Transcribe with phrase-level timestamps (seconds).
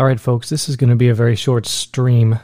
[0.00, 2.38] All right, folks, this is going to be a very short stream.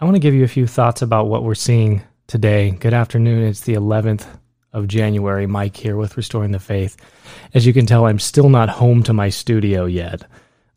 [0.00, 2.70] I want to give you a few thoughts about what we're seeing today.
[2.70, 3.42] Good afternoon.
[3.42, 4.26] It's the 11th
[4.72, 5.46] of January.
[5.46, 6.96] Mike here with Restoring the Faith.
[7.52, 10.22] As you can tell, I'm still not home to my studio yet.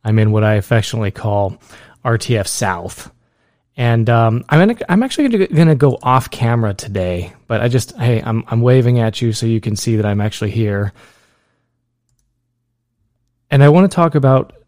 [0.04, 1.58] I'm in what I affectionately call
[2.04, 3.10] RTF South.
[3.78, 8.44] And um, I'm actually going to go off camera today, but I just hey I'm
[8.48, 10.92] I'm waving at you so you can see that I'm actually here.
[13.50, 14.61] And I want to talk about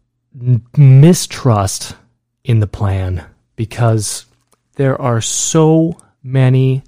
[0.76, 1.96] mistrust
[2.42, 3.24] in the plan
[3.56, 4.26] because
[4.76, 6.82] there are so many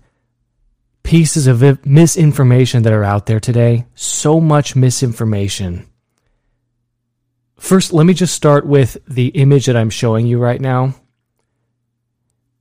[1.03, 3.87] pieces of misinformation that are out there today.
[3.95, 5.87] So much misinformation.
[7.57, 10.95] First, let me just start with the image that I'm showing you right now.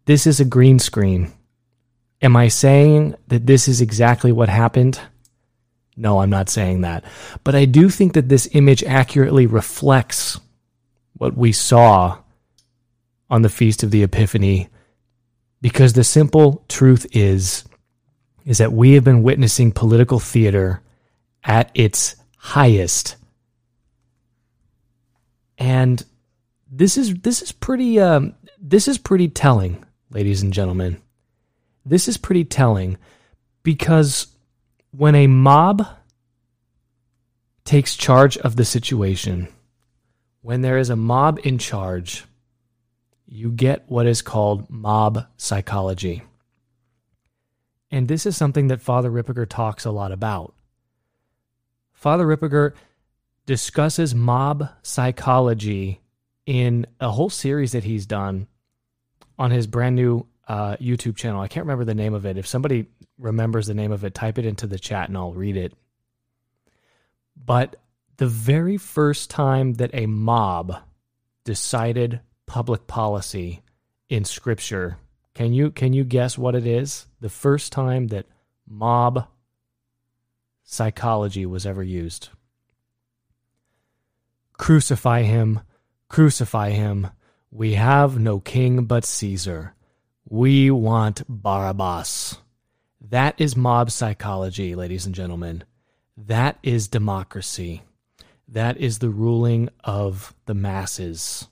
[0.05, 1.33] This is a green screen.
[2.21, 4.99] Am I saying that this is exactly what happened?
[5.97, 7.03] No, I'm not saying that.
[7.43, 10.39] But I do think that this image accurately reflects
[11.17, 12.19] what we saw
[13.29, 14.69] on the feast of the epiphany
[15.61, 17.63] because the simple truth is
[18.45, 20.81] is that we have been witnessing political theater
[21.43, 23.15] at its highest.
[25.57, 26.03] And
[26.69, 31.01] this is this is pretty um, this is pretty telling ladies and gentlemen.
[31.85, 32.97] This is pretty telling
[33.63, 34.27] because
[34.91, 35.87] when a mob
[37.63, 39.47] takes charge of the situation
[40.45, 42.23] when there is a mob in charge,
[43.25, 46.21] you get what is called mob psychology.
[47.89, 50.53] And this is something that Father Ripperger talks a lot about.
[51.93, 52.73] Father Ripperger
[53.47, 55.99] discusses mob psychology
[56.45, 58.45] in a whole series that he's done
[59.39, 61.41] on his brand new uh, YouTube channel.
[61.41, 62.37] I can't remember the name of it.
[62.37, 62.85] If somebody
[63.17, 65.73] remembers the name of it, type it into the chat and I'll read it.
[67.35, 67.77] But
[68.17, 70.77] the very first time that a mob
[71.43, 73.61] decided public policy
[74.09, 74.97] in scripture
[75.33, 77.07] can you can you guess what it is?
[77.19, 78.25] The first time that
[78.65, 79.27] mob
[80.63, 82.29] psychology was ever used.
[84.57, 85.59] Crucify him
[86.09, 87.09] crucify him.
[87.51, 89.73] We have no king but caesar.
[90.27, 92.37] We want barabbas.
[93.01, 95.63] That is mob psychology ladies and gentlemen.
[96.17, 97.83] That is democracy
[98.47, 101.47] that is the ruling of the masses.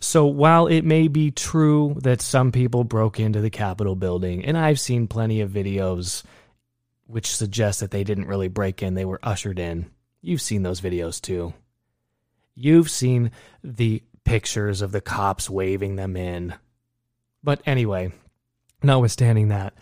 [0.00, 4.58] So while it may be true that some people broke into the Capitol building, and
[4.58, 6.24] I've seen plenty of videos
[7.06, 9.90] which suggest that they didn't really break in, they were ushered in.
[10.20, 11.54] You've seen those videos too.
[12.54, 13.30] You've seen
[13.62, 16.54] the pictures of the cops waving them in.
[17.42, 18.12] But anyway,
[18.82, 19.74] notwithstanding that,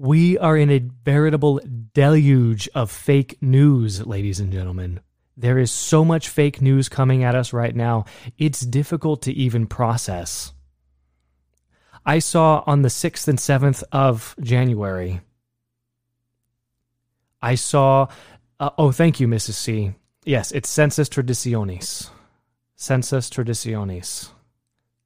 [0.00, 1.60] we are in a veritable
[1.92, 4.98] deluge of fake news, ladies and gentlemen.
[5.36, 8.06] There is so much fake news coming at us right now,
[8.38, 10.54] it's difficult to even process.
[12.06, 15.20] I saw on the 6th and 7th of January,
[17.42, 18.06] I saw,
[18.58, 19.52] uh, oh, thank you, Mrs.
[19.52, 19.92] C.
[20.24, 22.08] Yes, it's Sensus Traditionis.
[22.74, 24.30] Sensus Traditionis.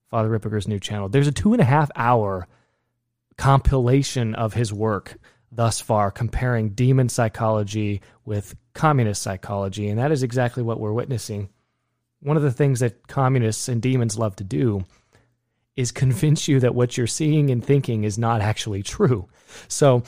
[0.09, 1.09] Father Ripperger's new channel.
[1.09, 2.47] There's a two and a half hour
[3.37, 5.19] compilation of his work
[5.51, 9.89] thus far, comparing demon psychology with communist psychology.
[9.89, 11.49] And that is exactly what we're witnessing.
[12.21, 14.85] One of the things that communists and demons love to do
[15.77, 19.29] is convince you that what you're seeing and thinking is not actually true.
[19.69, 20.03] So,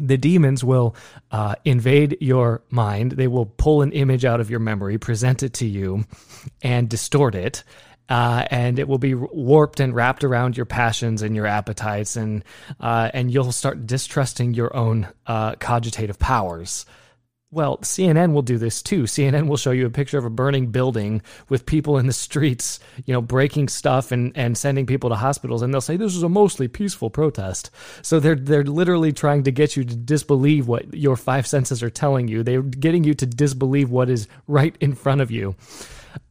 [0.00, 0.94] the demons will
[1.32, 3.12] uh, invade your mind.
[3.12, 6.04] They will pull an image out of your memory, present it to you,
[6.62, 7.64] and distort it
[8.08, 12.44] uh, and it will be warped and wrapped around your passions and your appetites, and
[12.80, 16.86] uh, and you'll start distrusting your own uh, cogitative powers.
[17.50, 19.04] Well, CNN will do this too.
[19.04, 22.78] CNN will show you a picture of a burning building with people in the streets,
[23.06, 26.22] you know, breaking stuff and, and sending people to hospitals, and they'll say this is
[26.22, 27.70] a mostly peaceful protest.
[28.02, 31.88] So they're they're literally trying to get you to disbelieve what your five senses are
[31.88, 32.42] telling you.
[32.42, 35.56] They're getting you to disbelieve what is right in front of you.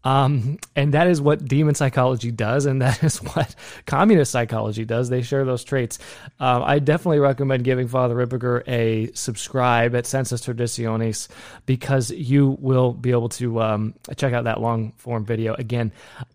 [0.03, 5.09] Um, and that is what demon psychology does, and that is what communist psychology does.
[5.09, 5.99] They share those traits.
[6.39, 11.27] Um, I definitely recommend giving Father Ripperger a subscribe at Sensus Traditionis
[11.65, 15.55] because you will be able to um, check out that long form video.
[15.55, 15.91] Again,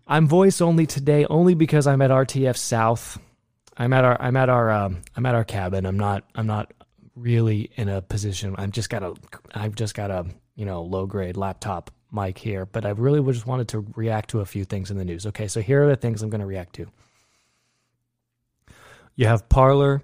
[0.07, 3.19] I'm voice only today, only because I'm at RTF South.
[3.75, 5.85] I'm at our I'm at our um, I'm at our cabin.
[5.85, 6.71] I'm not I'm not
[7.15, 8.55] really in a position.
[8.57, 9.15] I've just got a
[9.53, 13.47] I've just got a you know low grade laptop mic here, but I really just
[13.47, 15.25] wanted to react to a few things in the news.
[15.25, 16.87] Okay, so here are the things I'm going to react to.
[19.15, 20.01] You have Parler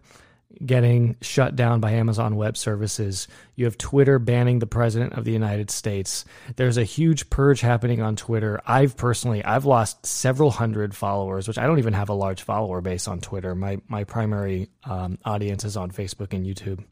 [0.65, 3.27] getting shut down by Amazon Web Services.
[3.55, 6.25] You have Twitter banning the president of the United States.
[6.55, 8.59] There's a huge purge happening on Twitter.
[8.65, 12.81] I've personally I've lost several hundred followers, which I don't even have a large follower
[12.81, 13.55] base on Twitter.
[13.55, 16.83] My my primary um, audience is on Facebook and YouTube.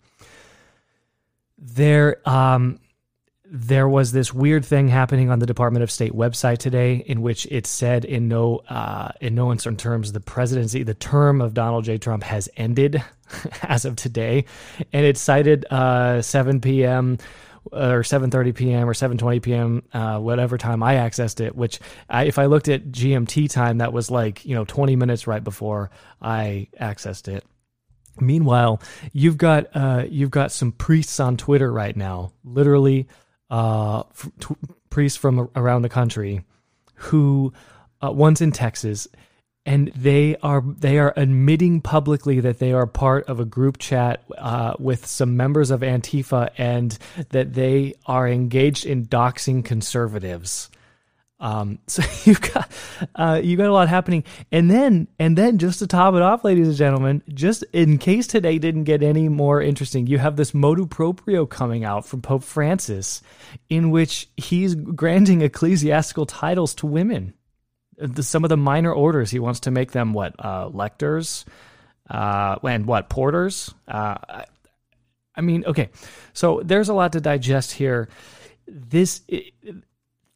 [1.57, 2.79] There um
[3.49, 7.45] there was this weird thing happening on the Department of State website today, in which
[7.49, 11.85] it said in no uh, in no uncertain terms the presidency, the term of Donald
[11.85, 11.97] J.
[11.97, 13.01] Trump has ended
[13.63, 14.45] as of today,
[14.91, 17.17] and it cited uh, 7 p.m.
[17.71, 18.89] or 7:30 p.m.
[18.89, 19.83] or 7:20 p.m.
[19.93, 21.55] Uh, whatever time I accessed it.
[21.55, 21.79] Which,
[22.09, 25.43] I, if I looked at GMT time, that was like you know 20 minutes right
[25.43, 25.89] before
[26.21, 27.45] I accessed it.
[28.19, 28.81] Meanwhile,
[29.13, 33.07] you've got uh, you've got some priests on Twitter right now, literally
[33.49, 34.03] uh,
[34.89, 36.43] priests from around the country
[36.95, 37.53] who
[38.01, 38.11] uh,
[38.41, 39.07] in Texas
[39.67, 44.23] and they are they are admitting publicly that they are part of a group chat
[44.37, 46.97] uh, with some members of Antifa and
[47.29, 50.69] that they are engaged in doxing conservatives.
[51.39, 52.71] Um, so you've got
[53.15, 56.43] uh, you got a lot happening, and then and then just to top it off,
[56.43, 60.53] ladies and gentlemen, just in case today didn't get any more interesting, you have this
[60.53, 63.21] motu proprio coming out from Pope Francis,
[63.69, 67.33] in which he's granting ecclesiastical titles to women.
[67.99, 71.45] The, some of the minor orders he wants to make them what uh, lectors,
[72.09, 73.73] uh, and what porters.
[73.87, 74.17] Uh,
[75.35, 75.89] I mean, okay,
[76.33, 78.09] so there's a lot to digest here.
[78.67, 79.21] This.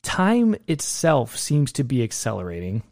[0.03, 2.83] Time itself seems to be accelerating.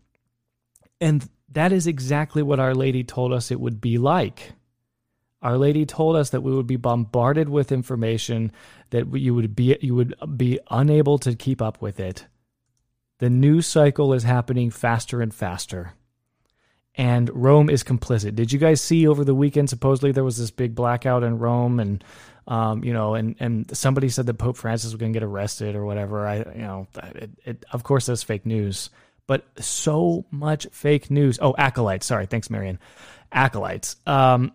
[1.02, 4.54] And that is exactly what Our Lady told us it would be like.
[5.42, 8.52] Our Lady told us that we would be bombarded with information
[8.90, 12.28] that you would be you would be unable to keep up with it.
[13.20, 15.94] The news cycle is happening faster and faster.
[17.00, 18.36] And Rome is complicit.
[18.36, 21.80] Did you guys see over the weekend supposedly there was this big blackout in Rome
[21.80, 22.04] and
[22.46, 25.78] um, you know, and and somebody said that Pope Francis was going to get arrested
[25.78, 26.28] or whatever.
[26.28, 28.90] I, you know, it, it of course that's fake news,
[29.28, 31.40] but so much fake news.
[31.42, 32.06] Oh, acolytes.
[32.06, 32.80] Sorry, thanks, Marion.
[33.32, 33.96] Acolytes.
[34.06, 34.52] Um,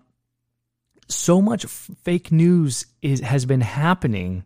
[1.09, 4.45] so much f- fake news is has been happening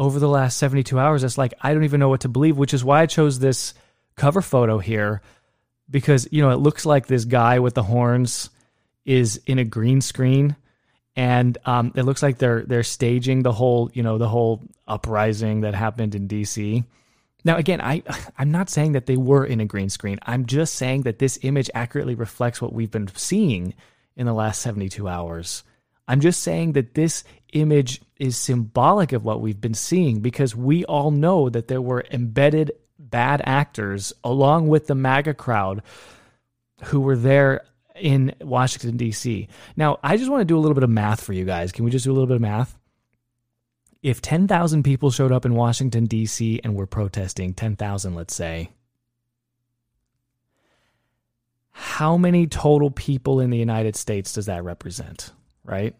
[0.00, 1.22] over the last 72 hours.
[1.22, 3.72] It's like I don't even know what to believe, which is why I chose this
[4.16, 5.22] cover photo here
[5.90, 8.50] because you know it looks like this guy with the horns
[9.04, 10.56] is in a green screen
[11.16, 15.60] and um, it looks like they're they're staging the whole you know the whole uprising
[15.62, 16.84] that happened in DC.
[17.44, 18.02] Now again, I
[18.38, 20.18] I'm not saying that they were in a green screen.
[20.22, 23.74] I'm just saying that this image accurately reflects what we've been seeing
[24.16, 25.64] in the last 72 hours.
[26.06, 30.84] I'm just saying that this image is symbolic of what we've been seeing because we
[30.84, 32.72] all know that there were embedded
[33.10, 35.82] bad actors along with the MAGA crowd
[36.84, 37.62] who were there
[37.94, 39.48] in Washington, D.C.
[39.76, 41.72] Now, I just want to do a little bit of math for you guys.
[41.72, 42.76] Can we just do a little bit of math?
[44.02, 46.60] If 10,000 people showed up in Washington, D.C.
[46.62, 48.70] and were protesting, 10,000, let's say,
[51.70, 55.32] how many total people in the United States does that represent,
[55.64, 55.94] right?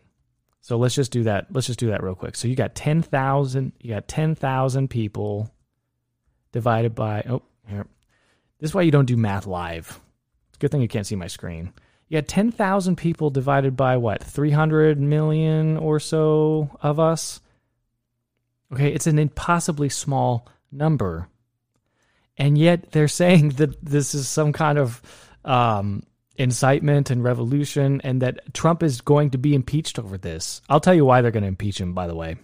[0.61, 1.47] So let's just do that.
[1.51, 2.37] Let's just do that real quick.
[2.37, 5.51] So you got 10,000, you got 10,000 people
[6.55, 7.85] divided by, oh, here.
[8.61, 10.01] This is why you don't do math live.
[10.49, 11.73] It's a good thing you can't see my screen.
[12.09, 17.41] You had 10,000 people divided by what, 300 million or so of us?
[18.73, 21.29] Okay, it's an impossibly small number.
[22.37, 25.03] And yet they're saying that this is some kind of
[25.45, 26.05] um,
[26.37, 30.63] incitement and revolution and that Trump is going to be impeached over this.
[30.69, 32.37] I'll tell you why they're going to impeach him, by the way.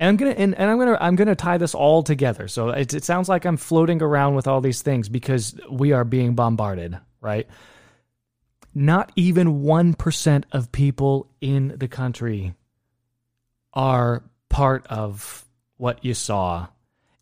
[0.00, 2.46] And I'm gonna and, and I'm gonna I'm gonna tie this all together.
[2.46, 6.04] So it, it sounds like I'm floating around with all these things because we are
[6.04, 7.48] being bombarded, right?
[8.74, 12.54] Not even one percent of people in the country
[13.72, 15.44] are part of
[15.76, 16.68] what you saw.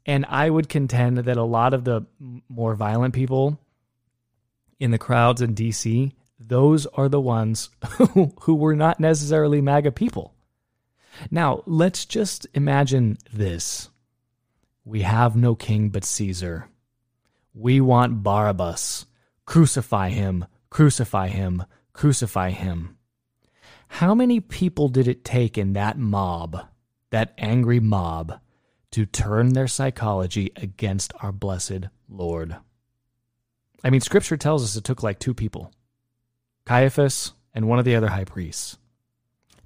[0.04, 2.06] And I would contend that a lot of the
[2.49, 3.59] more violent people
[4.78, 9.92] in the crowds in DC, those are the ones who, who were not necessarily MAGA
[9.92, 10.36] people.
[11.30, 13.90] Now, let's just imagine this.
[14.85, 16.68] We have no king but Caesar.
[17.54, 19.06] We want Barabbas.
[19.44, 22.99] Crucify him, crucify him, crucify him.
[23.88, 26.66] How many people did it take in that mob,
[27.11, 28.40] that angry mob,
[28.90, 32.56] to turn their psychology against our blessed Lord?
[33.85, 35.73] I mean, scripture tells us it took like two people
[36.64, 38.76] Caiaphas and one of the other high priests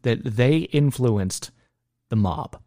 [0.02, 1.50] that they influenced
[2.08, 2.60] the mob.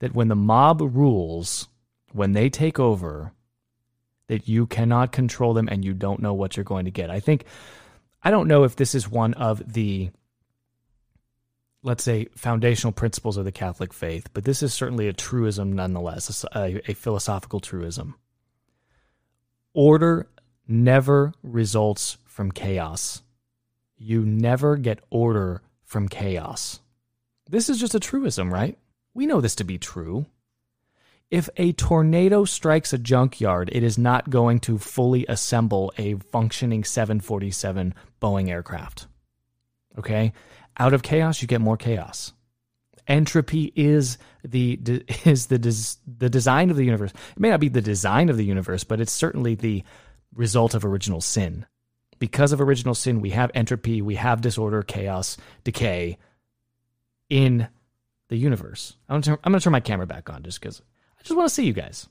[0.00, 1.68] That when the mob rules,
[2.12, 3.32] when they take over,
[4.28, 7.10] that you cannot control them and you don't know what you're going to get.
[7.10, 7.44] I think,
[8.22, 10.10] I don't know if this is one of the,
[11.82, 16.44] let's say, foundational principles of the Catholic faith, but this is certainly a truism nonetheless,
[16.52, 18.16] a, a philosophical truism.
[19.72, 20.28] Order
[20.66, 23.22] never results from chaos.
[23.96, 26.80] You never get order from chaos.
[27.48, 28.76] This is just a truism, right?
[29.14, 30.26] We know this to be true.
[31.30, 36.84] If a tornado strikes a junkyard, it is not going to fully assemble a functioning
[36.84, 39.06] 747 Boeing aircraft.
[39.98, 40.32] Okay?
[40.78, 42.32] Out of chaos, you get more chaos.
[43.08, 44.78] Entropy is the
[45.24, 45.58] is the
[46.18, 47.12] the design of the universe.
[47.12, 49.84] It may not be the design of the universe, but it's certainly the
[50.34, 51.66] result of original sin
[52.18, 56.18] because of original sin, we have entropy, we have disorder, chaos, decay
[57.28, 57.68] in
[58.28, 58.96] the universe.
[59.08, 60.82] I'm going to turn my camera back on just because
[61.18, 62.08] I just want to see you guys.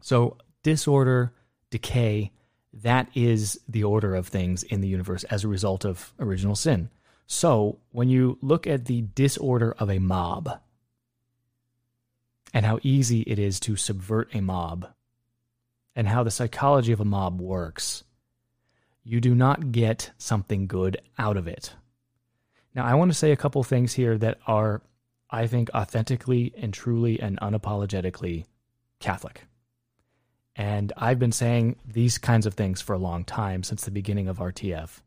[0.00, 1.32] So, disorder,
[1.70, 2.32] decay,
[2.72, 6.90] that is the order of things in the universe as a result of original sin.
[7.26, 10.60] So, when you look at the disorder of a mob
[12.54, 14.88] and how easy it is to subvert a mob
[15.94, 18.04] and how the psychology of a mob works,
[19.04, 21.74] you do not get something good out of it.
[22.74, 24.82] Now, I want to say a couple things here that are,
[25.30, 28.44] I think, authentically and truly and unapologetically
[29.00, 29.44] Catholic.
[30.54, 34.28] And I've been saying these kinds of things for a long time since the beginning
[34.28, 35.00] of RTF.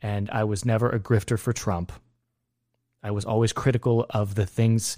[0.00, 1.92] And I was never a grifter for Trump.
[3.02, 4.96] I was always critical of the things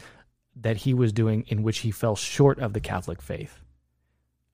[0.56, 3.60] that he was doing in which he fell short of the Catholic faith.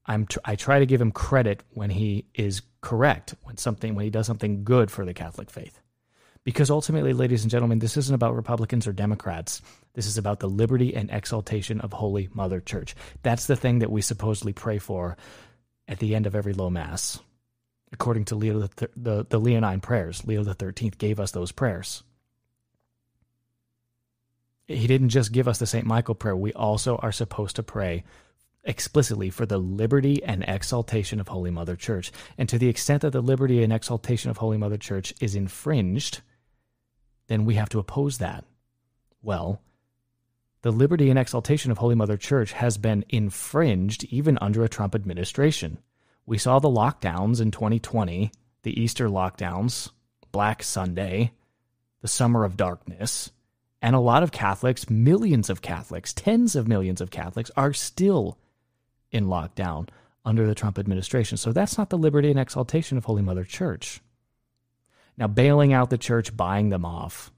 [0.06, 4.04] I'm tr- I try to give him credit when he is correct, when something when
[4.04, 5.80] he does something good for the Catholic faith.
[6.44, 9.62] Because ultimately, ladies and gentlemen, this isn't about Republicans or Democrats.
[9.94, 12.94] This is about the liberty and exaltation of Holy Mother Church.
[13.23, 15.16] That's the thing that we supposedly pray for
[15.88, 17.18] at the end of every low mass.
[17.92, 22.02] According to Leo the, the, the Leonine prayers, Leo the 13th gave us those prayers.
[24.66, 25.87] He didn't just give us the St.
[25.87, 26.37] Michael prayer.
[26.37, 28.04] We also are supposed to pray
[28.64, 32.11] explicitly for the liberty and exaltation of Holy Mother Church.
[32.38, 36.23] And to the extent that the liberty and exaltation of Holy Mother Church is infringed,
[37.28, 38.44] then we have to oppose that.
[39.23, 39.61] Well,
[40.62, 44.94] the liberty and exaltation of Holy Mother Church has been infringed even under a Trump
[44.94, 45.78] administration.
[46.26, 49.90] We saw the lockdowns in 2020, the Easter lockdowns,
[50.33, 51.33] Black Sunday,
[52.00, 53.30] the Summer of Darkness,
[53.83, 58.38] and a lot of Catholics, millions of Catholics, tens of millions of Catholics, are still
[59.14, 59.88] in lockdown
[60.25, 61.38] under the Trump administration.
[61.38, 64.00] So that's not the liberty and exaltation of Holy Mother Church.
[65.16, 67.30] Now, bailing out the church, buying them off,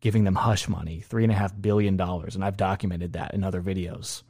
[0.00, 4.22] giving them hush money, $3.5 billion, and I've documented that in other videos.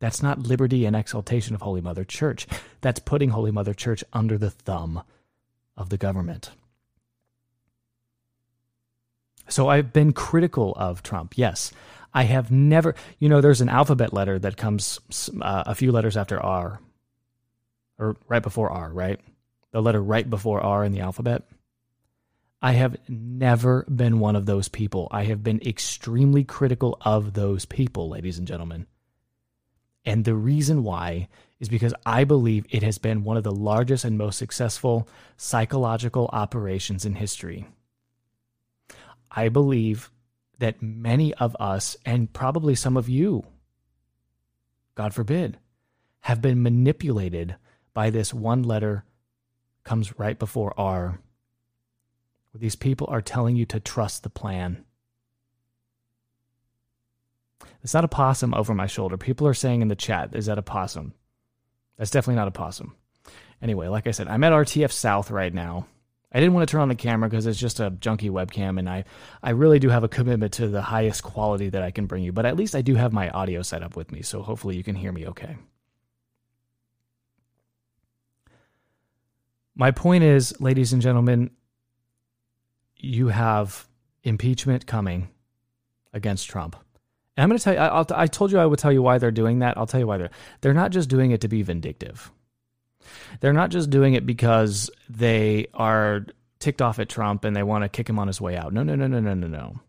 [0.00, 2.46] That's not liberty and exaltation of Holy Mother Church.
[2.80, 5.02] That's putting Holy Mother Church under the thumb
[5.76, 6.50] of the government.
[9.48, 11.72] So I've been critical of Trump, yes.
[12.12, 15.00] I have never, you know, there's an alphabet letter that comes
[15.40, 16.80] uh, a few letters after R,
[17.98, 19.20] or right before R, right?
[19.72, 21.42] The letter right before R in the alphabet.
[22.60, 25.08] I have never been one of those people.
[25.10, 28.86] I have been extremely critical of those people, ladies and gentlemen.
[30.04, 31.28] And the reason why
[31.60, 36.30] is because I believe it has been one of the largest and most successful psychological
[36.32, 37.66] operations in history.
[39.30, 40.10] I believe
[40.58, 43.44] that many of us, and probably some of you,
[44.94, 45.58] God forbid,
[46.20, 47.56] have been manipulated
[47.94, 49.04] by this one letter
[49.84, 51.20] comes right before R.
[52.50, 54.84] Where these people are telling you to trust the plan.
[57.82, 59.16] It's not a possum over my shoulder.
[59.16, 61.14] People are saying in the chat, is that a possum?
[61.96, 62.94] That's definitely not a possum.
[63.62, 65.86] Anyway, like I said, I'm at RTF South right now.
[66.30, 68.88] I didn't want to turn on the camera because it's just a junky webcam, and
[68.88, 69.04] I,
[69.42, 72.32] I really do have a commitment to the highest quality that I can bring you.
[72.32, 74.84] But at least I do have my audio set up with me, so hopefully you
[74.84, 75.56] can hear me okay.
[79.74, 81.50] My point is, ladies and gentlemen,
[82.96, 83.86] you have
[84.22, 85.28] impeachment coming
[86.12, 86.76] against Trump.
[87.36, 89.18] And I'm going to tell you, I, I told you I would tell you why
[89.18, 89.78] they're doing that.
[89.78, 90.30] I'll tell you why they're,
[90.60, 92.32] they're not just doing it to be vindictive.
[93.40, 96.26] They're not just doing it because they are
[96.58, 98.72] ticked off at Trump and they want to kick him on his way out.
[98.72, 99.80] No, no, no, no, no, no, no.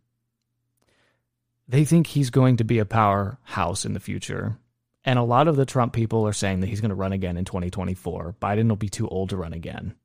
[1.68, 4.58] They think he's going to be a powerhouse in the future.
[5.06, 7.38] And a lot of the Trump people are saying that he's going to run again
[7.38, 8.36] in 2024.
[8.42, 9.96] Biden will be too old to run again.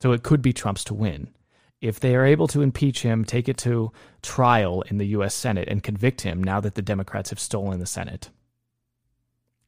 [0.00, 1.28] So it could be Trump's to win.
[1.80, 5.34] If they are able to impeach him, take it to trial in the U.S.
[5.34, 8.30] Senate, and convict him now that the Democrats have stolen the Senate,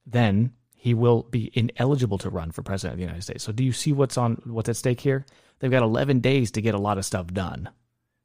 [0.05, 3.45] then he will be ineligible to run for president of the United States.
[3.45, 5.27] So do you see what's on what's at stake here?
[5.59, 7.69] They've got 11 days to get a lot of stuff done.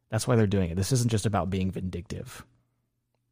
[0.10, 0.76] That's why they're doing it.
[0.76, 2.46] This isn't just about being vindictive.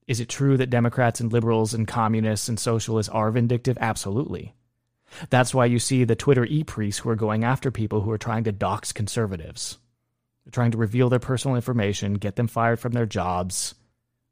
[0.08, 3.77] Is it true that Democrats and liberals and communists and socialists are vindictive?
[3.80, 4.56] Absolutely.
[5.30, 8.18] That's why you see the Twitter e priests who are going after people who are
[8.18, 9.77] trying to dox conservatives.
[10.44, 13.74] They're trying to reveal their personal information, get them fired from their jobs,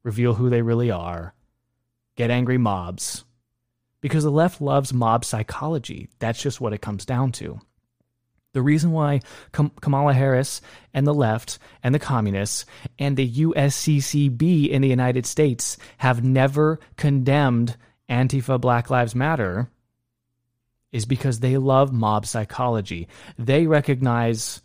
[0.03, 1.33] reveal who they really are,
[2.17, 3.23] get angry mobs
[4.01, 6.09] because the left loves mob psychology.
[6.19, 7.61] That's just what it comes down to.
[8.53, 9.21] The reason why
[9.53, 10.61] Kamala Harris
[10.93, 12.65] and the left and the communists
[12.99, 17.77] and the USCCB in the United States have never condemned
[18.09, 19.69] Antifa Black Lives Matter
[20.91, 23.07] is because they love mob psychology.
[23.39, 24.61] They recognize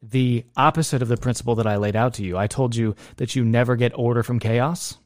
[0.00, 2.36] the opposite of the principle that I laid out to you.
[2.36, 4.96] I told you that you never get order from chaos.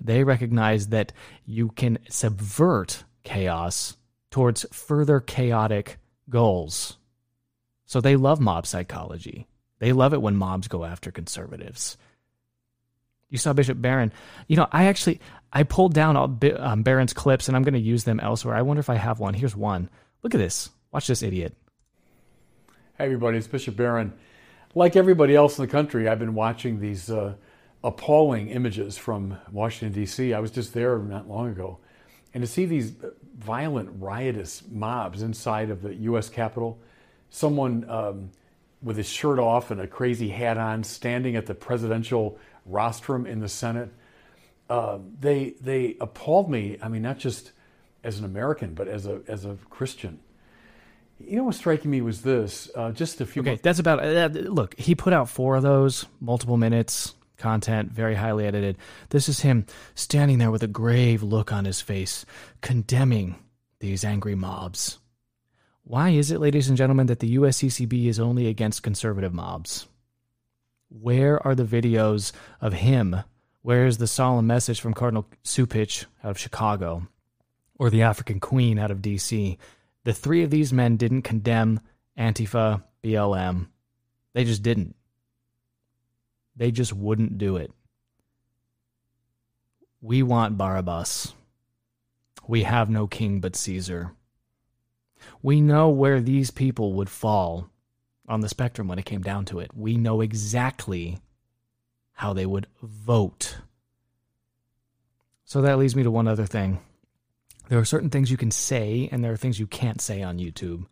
[0.00, 1.12] They recognize that
[1.44, 3.96] you can subvert chaos
[4.30, 6.98] towards further chaotic goals.
[7.86, 9.46] So they love mob psychology.
[9.78, 11.96] They love it when mobs go after conservatives.
[13.30, 14.12] You saw Bishop Barron.
[14.46, 15.20] You know, I actually
[15.52, 18.54] I pulled down all um, Barron's clips and I'm going to use them elsewhere.
[18.54, 19.34] I wonder if I have one.
[19.34, 19.88] Here's one.
[20.22, 20.70] Look at this.
[20.92, 21.54] Watch this idiot.
[22.96, 24.12] Hey everybody, it's Bishop Barron.
[24.74, 27.34] Like everybody else in the country, I've been watching these uh,
[27.84, 30.34] appalling images from Washington, D.C.
[30.34, 31.78] I was just there not long ago.
[32.34, 32.92] And to see these
[33.36, 36.28] violent, riotous mobs inside of the U.S.
[36.28, 36.78] Capitol,
[37.30, 38.30] someone um,
[38.82, 43.40] with his shirt off and a crazy hat on standing at the presidential rostrum in
[43.40, 43.90] the Senate,
[44.68, 46.78] uh, they, they appalled me.
[46.82, 47.52] I mean, not just
[48.04, 50.18] as an American, but as a, as a Christian.
[51.20, 53.42] You know what's striking me was this: uh, just a few.
[53.42, 53.98] Okay, that's about.
[53.98, 58.76] Uh, look, he put out four of those, multiple minutes content, very highly edited.
[59.10, 62.26] This is him standing there with a grave look on his face,
[62.60, 63.36] condemning
[63.80, 64.98] these angry mobs.
[65.84, 69.86] Why is it, ladies and gentlemen, that the USCCB is only against conservative mobs?
[70.90, 73.16] Where are the videos of him?
[73.62, 77.08] Where is the solemn message from Cardinal Cupich out of Chicago
[77.78, 79.56] or the African Queen out of DC?
[80.04, 81.80] The three of these men didn't condemn
[82.18, 83.68] Antifa, BLM.
[84.34, 84.94] They just didn't.
[86.58, 87.70] They just wouldn't do it.
[90.00, 91.32] We want Barabbas.
[92.48, 94.12] We have no king but Caesar.
[95.40, 97.70] We know where these people would fall
[98.28, 99.70] on the spectrum when it came down to it.
[99.74, 101.18] We know exactly
[102.12, 103.58] how they would vote.
[105.44, 106.80] So that leads me to one other thing.
[107.68, 110.38] There are certain things you can say, and there are things you can't say on
[110.38, 110.86] YouTube.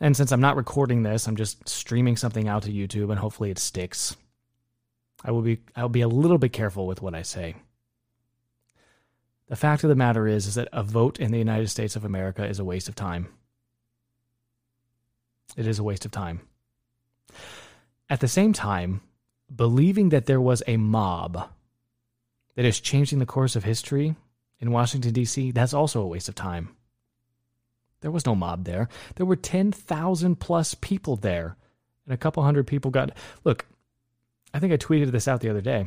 [0.00, 3.50] And since I'm not recording this, I'm just streaming something out to YouTube, and hopefully
[3.50, 4.16] it sticks.
[5.24, 7.54] I will be I'll be a little bit careful with what I say.
[9.48, 12.04] The fact of the matter is is that a vote in the United States of
[12.04, 13.28] America is a waste of time.
[15.56, 16.40] It is a waste of time.
[18.08, 19.02] At the same time,
[19.54, 21.50] believing that there was a mob
[22.54, 24.14] that is changing the course of history
[24.60, 26.70] in Washington, D.C., that's also a waste of time.
[28.00, 28.88] There was no mob there.
[29.16, 31.56] There were 10,000 plus people there,
[32.04, 33.10] and a couple hundred people got.
[33.44, 33.66] Look,
[34.54, 35.86] I think I tweeted this out the other day.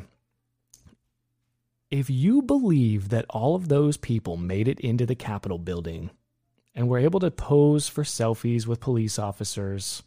[1.92, 6.10] If you believe that all of those people made it into the Capitol building
[6.74, 10.04] and were able to pose for selfies with police officers,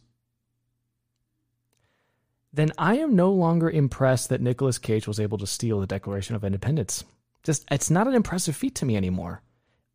[2.51, 6.35] then I am no longer impressed that Nicolas Cage was able to steal the Declaration
[6.35, 7.05] of Independence.
[7.43, 9.41] Just, it's not an impressive feat to me anymore.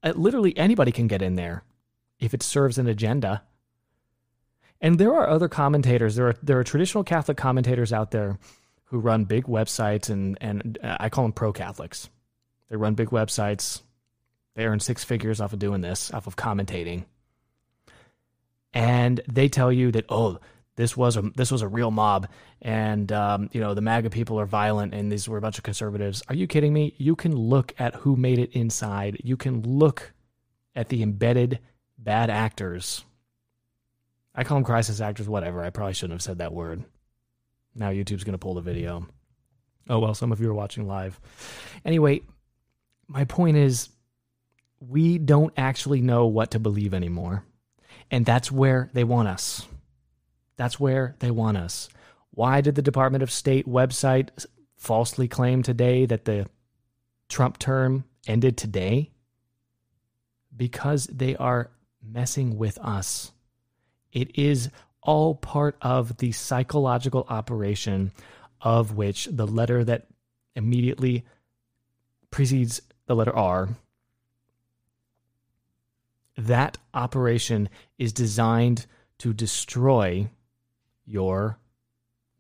[0.03, 1.65] Uh, literally anybody can get in there
[2.19, 3.43] if it serves an agenda.
[4.85, 6.15] And there are other commentators.
[6.15, 8.39] There are there are traditional Catholic commentators out there
[8.85, 12.11] who run big websites, and and I call them pro Catholics.
[12.69, 13.81] They run big websites.
[14.57, 17.07] They earn six figures off of doing this, off of commentating.
[18.75, 20.39] And they tell you that, oh,
[20.77, 22.29] this was a this was a real mob,
[22.61, 25.65] and um, you know the MAGA people are violent, and these were a bunch of
[25.65, 26.23] conservatives.
[26.29, 26.95] Are you kidding me?
[26.99, 29.17] You can look at who made it inside.
[29.25, 30.13] You can look
[30.77, 31.61] at the embedded
[31.97, 33.03] bad actors.
[34.35, 35.63] I call them crisis actors, whatever.
[35.63, 36.85] I probably shouldn't have said that word.
[37.75, 39.07] Now YouTube's going to pull the video.
[39.89, 41.21] Oh, well, some of you are watching live.
[41.85, 42.23] Anyway,
[43.07, 43.91] my point is
[44.81, 47.45] we don't actually know what to believe anymore.
[48.11, 49.67] And that's where they want us.
[50.57, 51.89] That's where they want us.
[52.31, 56.49] Why did the Department of State website falsely claim today that the
[57.29, 59.11] Trump term ended today?
[60.57, 61.71] Because they are
[62.03, 63.33] messing with us.
[64.15, 64.71] It is
[65.03, 68.13] all part of the psychological operation
[68.61, 70.07] of which the letter that
[70.55, 71.25] immediately
[72.31, 73.69] precedes the letter R.
[76.37, 78.87] That operation is designed
[79.19, 80.31] to destroy
[81.05, 81.59] your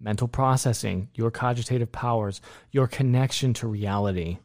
[0.00, 4.38] mental processing, your cogitative powers, your connection to reality.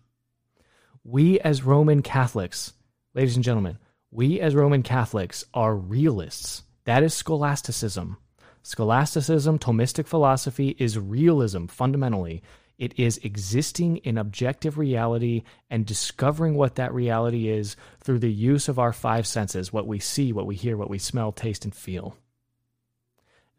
[1.04, 2.74] We, as Roman Catholics,
[3.14, 3.78] ladies and gentlemen,
[4.12, 6.64] we as Roman Catholics are realists.
[6.90, 8.18] That is scholasticism.
[8.64, 12.42] Scholasticism, Thomistic philosophy, is realism fundamentally.
[12.80, 18.68] It is existing in objective reality and discovering what that reality is through the use
[18.68, 21.76] of our five senses what we see, what we hear, what we smell, taste, and
[21.76, 22.18] feel.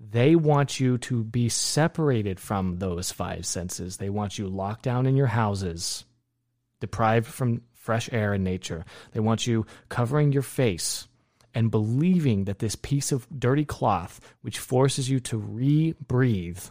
[0.01, 3.99] They want you to be separated from those five senses.
[3.99, 6.05] They want you locked down in your houses,
[6.81, 8.85] deprived from fresh air and nature.
[9.13, 11.07] They want you covering your face
[11.55, 16.63] and believing that this piece of dirty cloth, which forces you to re breathe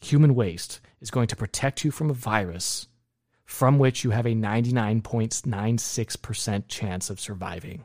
[0.00, 2.88] human waste, is going to protect you from a virus
[3.44, 7.84] from which you have a 99.96% chance of surviving.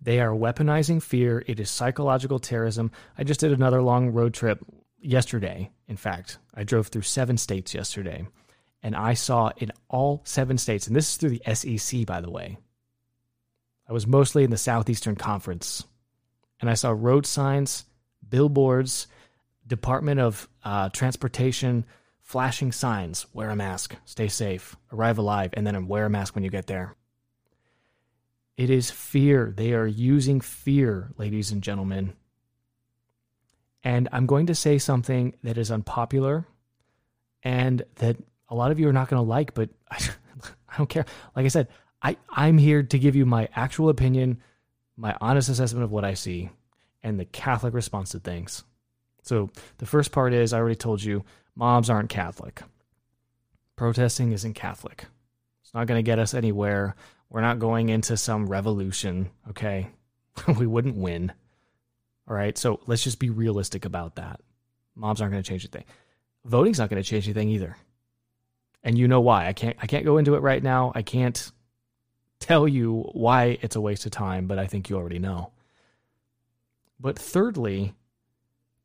[0.00, 1.44] They are weaponizing fear.
[1.46, 2.90] It is psychological terrorism.
[3.18, 4.64] I just did another long road trip
[5.02, 5.70] yesterday.
[5.86, 8.26] In fact, I drove through seven states yesterday
[8.82, 12.30] and I saw in all seven states, and this is through the SEC, by the
[12.30, 12.58] way.
[13.88, 15.84] I was mostly in the Southeastern Conference,
[16.60, 17.84] and I saw road signs,
[18.28, 19.06] billboards,
[19.66, 21.84] Department of uh, Transportation
[22.20, 26.44] flashing signs wear a mask, stay safe, arrive alive, and then wear a mask when
[26.44, 26.96] you get there.
[28.56, 29.52] It is fear.
[29.56, 32.14] They are using fear, ladies and gentlemen.
[33.82, 36.46] And I'm going to say something that is unpopular
[37.42, 38.16] and that
[38.48, 39.98] a lot of you are not going to like, but I,
[40.68, 41.06] I don't care.
[41.34, 41.68] Like I said,
[42.02, 44.38] I, I'm here to give you my actual opinion,
[44.96, 46.50] my honest assessment of what I see,
[47.02, 48.64] and the Catholic response to things.
[49.22, 52.62] So the first part is I already told you mobs aren't Catholic.
[53.76, 55.06] Protesting isn't Catholic.
[55.62, 56.96] It's not going to get us anywhere.
[57.30, 59.88] We're not going into some revolution, okay?
[60.58, 61.32] we wouldn't win.
[62.28, 64.40] All right, so let's just be realistic about that.
[64.94, 65.84] Mobs aren't going to change anything.
[66.44, 67.76] Voting's not going to change anything either
[68.84, 69.46] and you know why.
[69.46, 70.92] I can't I can't go into it right now.
[70.94, 71.50] I can't
[72.42, 75.52] tell you why it's a waste of time, but I think you already know.
[76.98, 77.94] But thirdly,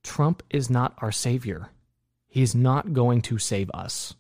[0.04, 1.70] Trump is not our savior.
[2.28, 4.14] He's not going to save us.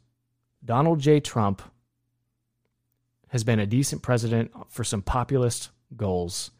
[0.66, 1.20] Donald J.
[1.20, 1.62] Trump
[3.30, 6.52] has been a decent president for some populist goals.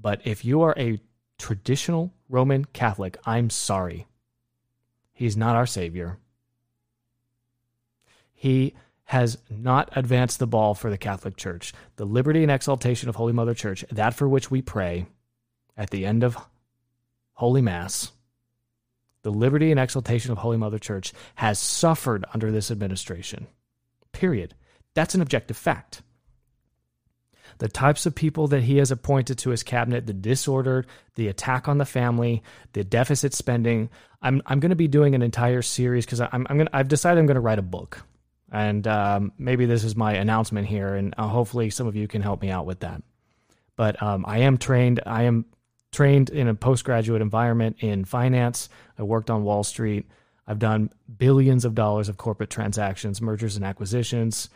[0.00, 1.00] But if you are a
[1.38, 4.06] traditional Roman Catholic, I'm sorry.
[5.12, 6.18] He's not our savior.
[8.34, 8.74] He
[9.08, 11.72] has not advanced the ball for the Catholic Church.
[11.96, 15.06] The liberty and exaltation of Holy Mother Church, that for which we pray
[15.78, 16.36] at the end of
[17.32, 18.12] Holy Mass,
[19.22, 23.46] the liberty and exaltation of Holy Mother Church has suffered under this administration.
[24.12, 24.54] Period.
[24.92, 26.02] That's an objective fact.
[27.60, 31.66] The types of people that he has appointed to his cabinet, the disorder, the attack
[31.66, 32.42] on the family,
[32.74, 33.88] the deficit spending.
[34.20, 37.18] I'm I'm going to be doing an entire series because I'm I'm going I've decided
[37.18, 38.04] I'm going to write a book
[38.50, 42.22] and um, maybe this is my announcement here, and uh, hopefully some of you can
[42.22, 43.02] help me out with that.
[43.76, 45.00] But um, I am trained.
[45.06, 45.44] I am
[45.92, 48.68] trained in a postgraduate environment in finance.
[48.98, 50.06] I worked on Wall Street.
[50.46, 54.48] I've done billions of dollars of corporate transactions, mergers and acquisitions,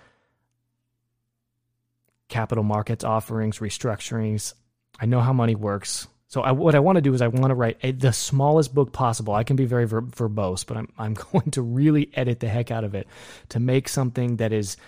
[2.28, 4.54] capital markets offerings, restructurings.
[4.98, 6.08] I know how money works.
[6.32, 8.74] So I, what I want to do is I want to write a, the smallest
[8.74, 9.34] book possible.
[9.34, 12.70] I can be very ver- verbose, but I'm I'm going to really edit the heck
[12.70, 13.06] out of it
[13.50, 14.78] to make something that is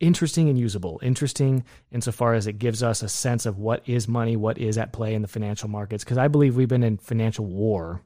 [0.00, 0.98] interesting and usable.
[1.00, 4.92] Interesting insofar as it gives us a sense of what is money, what is at
[4.92, 6.02] play in the financial markets.
[6.02, 8.02] Because I believe we've been in financial war.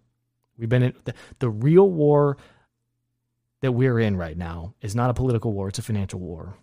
[0.58, 2.36] We've been in the, the real war
[3.62, 6.54] that we're in right now is not a political war, it's a financial war.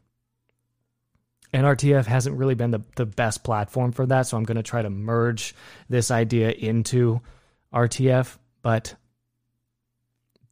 [1.53, 4.63] And RTF hasn't really been the, the best platform for that, so I'm going to
[4.63, 5.53] try to merge
[5.89, 7.21] this idea into
[7.73, 8.37] RTF.
[8.61, 8.95] But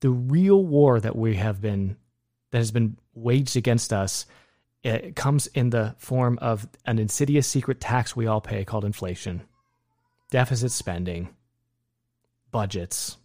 [0.01, 1.95] the real war that we have been,
[2.51, 4.25] that has been waged against us,
[4.83, 9.43] it comes in the form of an insidious secret tax we all pay called inflation,
[10.31, 11.29] deficit spending,
[12.51, 13.17] budgets,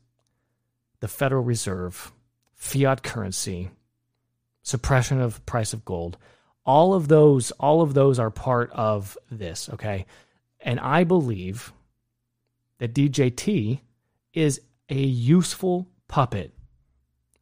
[1.00, 2.12] the Federal Reserve,
[2.54, 3.70] fiat currency,
[4.62, 6.16] suppression of price of gold.
[6.66, 10.06] All of those, all of those are part of this, okay?
[10.60, 11.72] And I believe
[12.78, 13.80] that DJT
[14.32, 16.52] is a useful puppet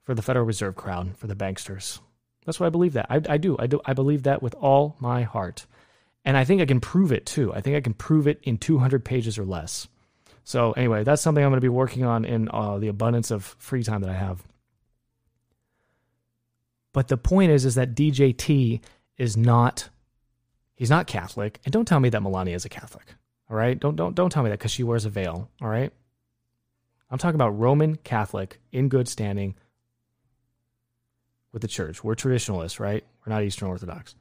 [0.02, 2.00] for the Federal Reserve crowd, for the banksters.
[2.44, 3.06] That's what I believe that.
[3.08, 3.56] I, I do.
[3.58, 3.80] I do.
[3.84, 5.66] I believe that with all my heart.
[6.24, 7.52] And I think I can prove it too.
[7.54, 9.88] I think I can prove it in 200 pages or less.
[10.44, 13.44] So anyway, that's something I'm going to be working on in uh, the abundance of
[13.58, 14.42] free time that I have.
[16.92, 18.80] But the point is, is that DJT
[19.18, 19.88] is not,
[20.74, 23.14] he's not Catholic, and don't tell me that Melania is a Catholic.
[23.50, 25.50] All right, don't don't don't tell me that because she wears a veil.
[25.60, 25.92] All right,
[27.10, 29.54] I'm talking about Roman Catholic in good standing
[31.52, 32.02] with the church.
[32.02, 33.04] We're traditionalists, right?
[33.24, 34.14] We're not Eastern Orthodox.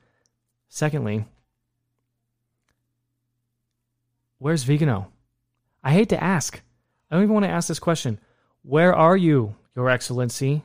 [0.68, 1.26] Secondly,
[4.38, 5.12] where's Vigano?
[5.82, 6.62] I hate to ask.
[7.10, 8.20] I don't even want to ask this question.
[8.64, 10.64] Where are you, Your Excellency?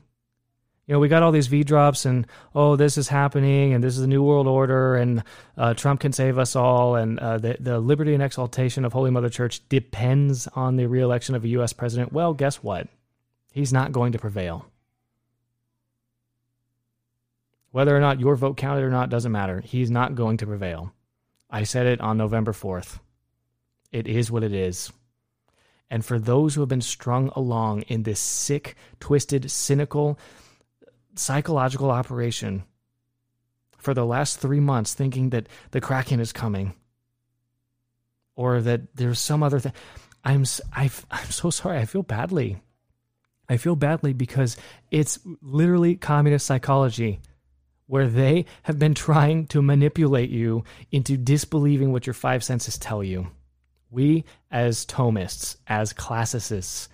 [0.87, 3.95] You know, we got all these V drops, and oh, this is happening, and this
[3.95, 5.25] is the New World Order, and
[5.57, 9.11] uh, Trump can save us all, and uh, the, the liberty and exaltation of Holy
[9.11, 11.73] Mother Church depends on the reelection of a U.S.
[11.73, 12.13] president.
[12.13, 12.87] Well, guess what?
[13.53, 14.67] He's not going to prevail.
[17.73, 19.61] Whether or not your vote counted or not doesn't matter.
[19.61, 20.93] He's not going to prevail.
[21.51, 23.01] I said it on November 4th.
[23.91, 24.93] It is what it is.
[25.91, 30.19] And for those who have been strung along in this sick, twisted, cynical,
[31.19, 32.65] psychological operation
[33.79, 36.75] for the last three months, thinking that the Kraken is coming
[38.35, 39.73] or that there's some other thing,
[40.25, 41.79] I'm i I'm so sorry.
[41.79, 42.61] I feel badly.
[43.49, 44.57] I feel badly because
[44.91, 47.21] it's literally communist psychology
[47.87, 53.05] where they have been trying to manipulate you into disbelieving what your five senses tell
[53.05, 53.29] you.
[53.89, 56.89] We, as Thomists, as classicists,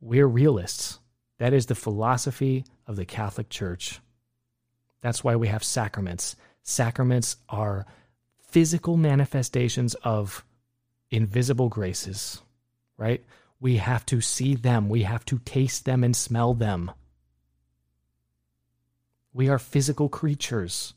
[0.00, 1.00] we're realists.
[1.38, 4.00] That is the philosophy of the Catholic Church.
[5.00, 6.36] That's why we have sacraments.
[6.62, 7.86] Sacraments are
[8.38, 10.44] physical manifestations of
[11.10, 12.40] invisible graces,
[12.96, 13.24] right?
[13.60, 16.90] We have to see them, we have to taste them and smell them.
[19.32, 20.94] We are physical creatures.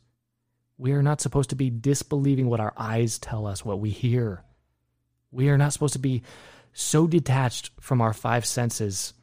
[0.77, 4.43] We are not supposed to be disbelieving what our eyes tell us, what we hear.
[5.29, 6.23] We are not supposed to be
[6.71, 9.13] so detached from our five senses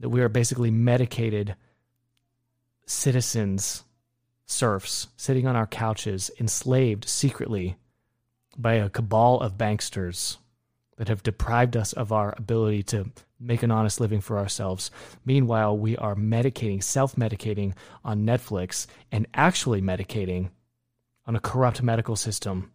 [0.00, 1.56] that we are basically medicated
[2.88, 3.84] citizens,
[4.46, 7.76] serfs, sitting on our couches, enslaved secretly
[8.56, 10.38] by a cabal of banksters
[10.96, 14.90] that have deprived us of our ability to make an honest living for ourselves.
[15.24, 17.74] Meanwhile, we are medicating, self medicating
[18.04, 20.50] on Netflix and actually medicating
[21.26, 22.72] on a corrupt medical system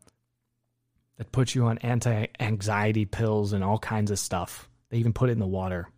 [1.17, 4.69] that puts you on anti anxiety pills and all kinds of stuff.
[4.89, 5.89] They even put it in the water.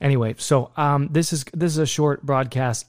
[0.00, 2.86] Anyway, so um, this is this is a short broadcast.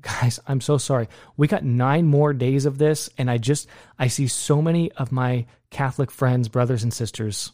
[0.00, 1.08] Guys i'm so sorry.
[1.36, 3.68] We got nine more days of this and i just
[4.00, 7.52] i see so many of my catholic friends brothers and sisters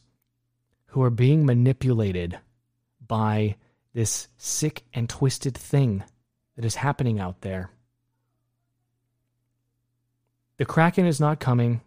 [0.87, 2.38] who are being manipulated
[3.07, 3.57] by
[3.92, 6.03] this sick and twisted thing
[6.57, 7.71] that is happening out there.
[10.57, 11.81] The kraken is not coming.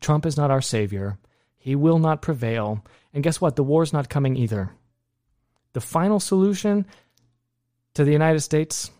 [0.00, 1.18] Trump is not our savior.
[1.56, 2.84] He will not prevail.
[3.12, 3.56] And guess what?
[3.56, 4.70] The war's not coming either
[5.76, 6.86] the final solution
[7.92, 8.90] to the united states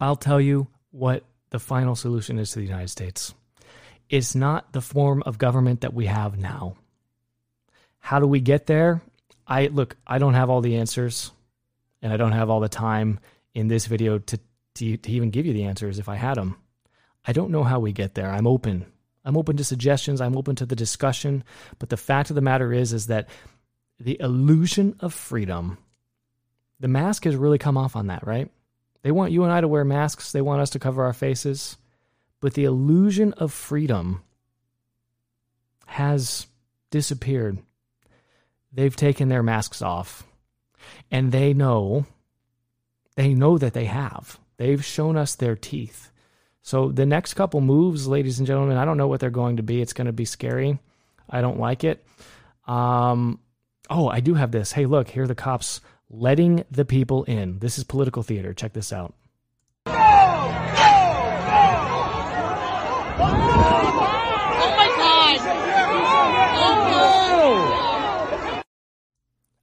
[0.00, 3.34] I'll tell you what the final solution is to the United States.
[4.08, 6.76] It's not the form of government that we have now.
[7.98, 9.02] How do we get there?
[9.46, 11.30] I look, I don't have all the answers
[12.00, 13.18] and I don't have all the time
[13.54, 14.38] in this video to,
[14.76, 16.56] to, to even give you the answers if I had them.
[17.26, 18.30] I don't know how we get there.
[18.30, 18.86] I'm open.
[19.24, 20.20] I'm open to suggestions.
[20.20, 21.44] I'm open to the discussion.
[21.78, 23.28] But the fact of the matter is, is that
[24.00, 25.78] the illusion of freedom,
[26.80, 28.50] the mask has really come off on that, right?
[29.02, 31.76] They want you and I to wear masks, they want us to cover our faces.
[32.40, 34.22] But the illusion of freedom
[35.86, 36.46] has
[36.90, 37.58] disappeared.
[38.72, 40.24] They've taken their masks off.
[41.10, 42.06] And they know,
[43.16, 44.38] they know that they have.
[44.56, 46.10] They've shown us their teeth.
[46.62, 49.62] So the next couple moves, ladies and gentlemen, I don't know what they're going to
[49.62, 49.80] be.
[49.80, 50.78] It's going to be scary.
[51.28, 52.04] I don't like it.
[52.66, 53.40] Um,
[53.90, 54.72] oh, I do have this.
[54.72, 57.58] Hey, look, here are the cops letting the people in.
[57.58, 58.54] This is political theater.
[58.54, 59.14] Check this out.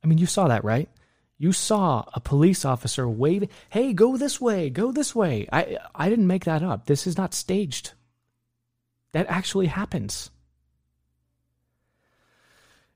[0.03, 0.87] I mean, you saw that, right?
[1.37, 6.09] You saw a police officer waving, "Hey, go this way, go this way." I I
[6.09, 6.85] didn't make that up.
[6.85, 7.93] This is not staged.
[9.11, 10.29] That actually happens.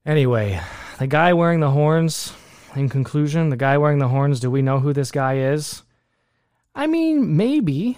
[0.06, 0.62] Anyway,
[1.00, 2.34] the guy wearing the horns,
[2.76, 5.82] in conclusion, the guy wearing the horns, do we know who this guy is?
[6.76, 7.98] I mean, maybe.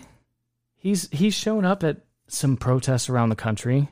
[0.76, 3.90] He's he's shown up at some protests around the country.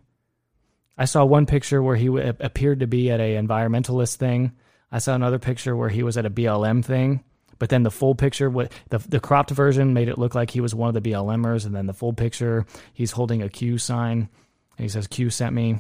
[0.98, 4.54] I saw one picture where he appeared to be at a environmentalist thing.
[4.92, 7.24] I saw another picture where he was at a BLM thing,
[7.58, 10.76] but then the full picture, the the cropped version made it look like he was
[10.76, 14.30] one of the BLMers, and then the full picture, he's holding a Q sign,
[14.78, 15.80] and he says Q sent me.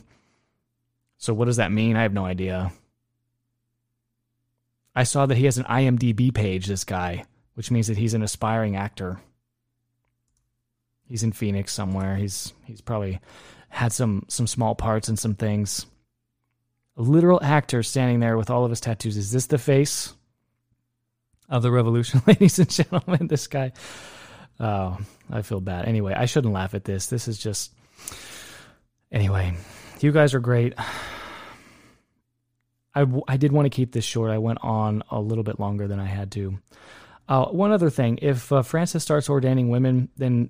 [1.17, 1.95] So what does that mean?
[1.95, 2.71] I have no idea.
[4.99, 6.65] I saw that he has an IMDb page.
[6.65, 9.21] This guy, which means that he's an aspiring actor.
[11.07, 12.17] He's in Phoenix somewhere.
[12.17, 13.21] He's he's probably
[13.69, 15.85] had some some small parts and some things.
[16.97, 19.15] A literal actor standing there with all of his tattoos.
[19.15, 20.13] Is this the face
[21.47, 23.27] of the revolution, ladies and gentlemen?
[23.27, 23.71] This guy.
[24.59, 24.97] Oh,
[25.31, 25.85] I feel bad.
[25.85, 27.07] Anyway, I shouldn't laugh at this.
[27.07, 27.71] This is just.
[29.13, 29.55] Anyway,
[30.01, 30.73] you guys are great.
[32.99, 34.31] I, I did want to keep this short.
[34.31, 36.59] I went on a little bit longer than I had to.
[37.27, 40.49] Uh, one other thing if uh, Francis starts ordaining women, then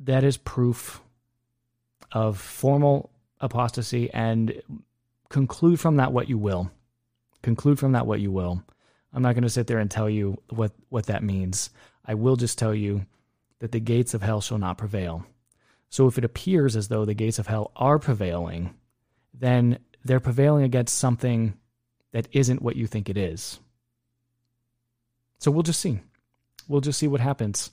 [0.00, 1.00] that is proof
[2.10, 4.60] of formal apostasy and
[5.28, 6.70] conclude from that what you will.
[7.42, 8.62] Conclude from that what you will.
[9.12, 11.70] I'm not going to sit there and tell you what, what that means.
[12.04, 13.06] I will just tell you
[13.58, 15.26] that the gates of hell shall not prevail.
[15.90, 18.74] So if it appears as though the gates of hell are prevailing,
[19.34, 21.54] then they're prevailing against something
[22.12, 23.58] that isn't what you think it is.
[25.38, 26.00] So we'll just see.
[26.68, 27.70] We'll just see what happens.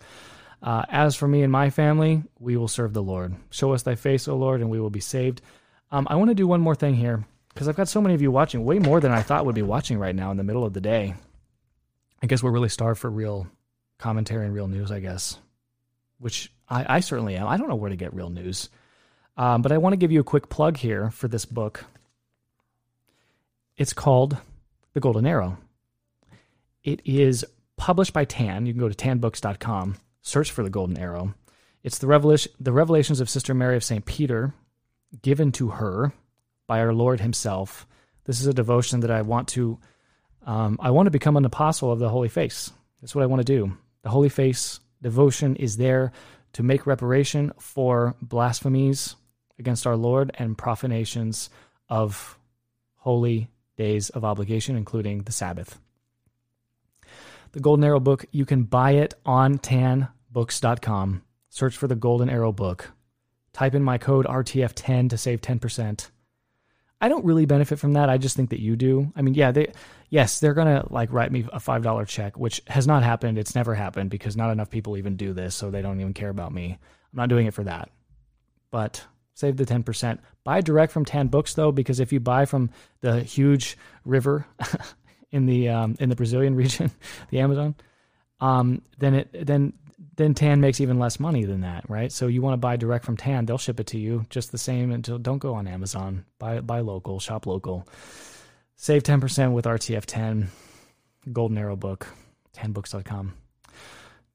[0.62, 3.36] Uh, as for me and my family, we will serve the Lord.
[3.50, 5.42] Show us thy face, O Lord, and we will be saved.
[5.92, 8.22] Um, I want to do one more thing here because I've got so many of
[8.22, 10.66] you watching, way more than I thought would be watching right now in the middle
[10.66, 11.16] of the day.
[12.22, 13.48] I guess we're really starved for real
[13.98, 15.38] commentary and real news, I guess,
[16.20, 17.48] which I, I certainly am.
[17.48, 18.70] I don't know where to get real news.
[19.38, 21.86] Um, but I want to give you a quick plug here for this book.
[23.80, 24.36] It's called
[24.94, 25.58] The Golden Arrow.
[26.84, 27.46] It is
[27.78, 28.66] published by Tan.
[28.66, 31.34] You can go to tanbooks.com, search for The Golden Arrow.
[31.82, 34.06] It's the, revelation, the revelations of Sister Mary of St.
[34.06, 34.54] Peter
[35.22, 36.12] given to her
[36.68, 37.88] by our Lord Himself.
[38.26, 39.80] This is a devotion that I want to
[40.46, 42.72] um, I want to become an apostle of the Holy Face.
[43.02, 43.78] That's what I want to do.
[44.02, 46.12] The Holy Face devotion is there
[46.54, 49.16] to make reparation for blasphemies
[49.58, 51.50] against our Lord and profanations
[51.88, 52.38] of
[52.96, 55.80] holy days of obligation, including the Sabbath.
[57.54, 61.24] The Golden Arrow book, you can buy it on tanbooks.com.
[61.50, 62.92] Search for the Golden Arrow book.
[63.54, 66.10] Type in my code RTF10 to save 10%.
[67.02, 68.10] I don't really benefit from that.
[68.10, 69.12] I just think that you do.
[69.16, 69.72] I mean, yeah, they
[70.10, 73.38] yes, they're going to like write me a $5 check, which has not happened.
[73.38, 76.30] It's never happened because not enough people even do this, so they don't even care
[76.30, 76.78] about me.
[77.14, 77.90] I'm not doing it for that.
[78.70, 80.20] But save the 10%.
[80.50, 84.48] Buy direct from Tan Books though because if you buy from the huge river
[85.32, 86.90] in the um, in the Brazilian region,
[87.30, 87.76] the Amazon,
[88.40, 89.74] um, then it then
[90.16, 92.12] then Tan makes even less money than that, right?
[92.12, 94.58] So you want to buy direct from Tan, they'll ship it to you just the
[94.58, 96.26] same until don't go on Amazon.
[96.40, 97.88] Buy buy local, shop local.
[98.76, 100.48] Save 10% with RTF10
[101.32, 102.08] Golden Arrow book,
[102.58, 103.34] tanbooks.com.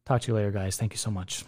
[0.06, 0.76] Talk to you later guys.
[0.76, 1.44] Thank you so much.